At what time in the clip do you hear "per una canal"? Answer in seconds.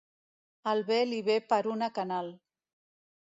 1.51-2.33